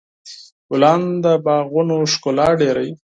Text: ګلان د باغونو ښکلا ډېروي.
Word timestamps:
ګلان 0.69 1.01
د 1.23 1.25
باغونو 1.45 1.97
ښکلا 2.11 2.47
ډېروي. 2.61 2.91